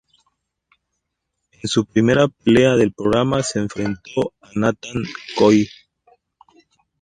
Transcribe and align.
En 1.51 1.69
su 1.69 1.85
primera 1.85 2.27
pelea 2.27 2.75
del 2.75 2.91
programa 2.91 3.43
se 3.43 3.59
enfrentó 3.59 4.33
a 4.41 4.49
Nathan 4.55 5.03
Coy. 5.37 5.69